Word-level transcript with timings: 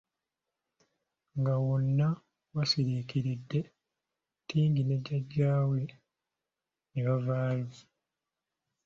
Nga 1.39 1.53
wonna 1.65 2.07
wasiriikiridde, 2.55 3.59
Tingi 4.47 4.81
ne 4.85 4.95
jjajja 5.05 5.51
we 5.69 5.81
ne 6.91 6.99
bavaayo. 7.05 7.67